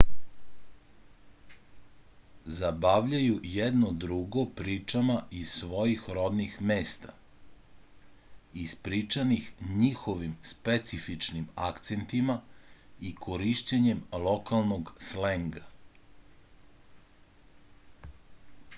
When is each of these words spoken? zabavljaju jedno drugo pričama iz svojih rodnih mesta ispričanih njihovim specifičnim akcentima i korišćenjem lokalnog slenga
zabavljaju 2.59 3.35
jedno 3.55 3.89
drugo 4.03 4.45
pričama 4.61 5.17
iz 5.41 5.51
svojih 5.57 6.07
rodnih 6.19 6.55
mesta 6.71 7.11
ispričanih 8.63 9.51
njihovim 9.83 10.33
specifičnim 10.53 11.45
akcentima 11.69 12.39
i 13.11 13.15
korišćenjem 13.27 14.03
lokalnog 14.25 14.93
slenga 15.11 15.65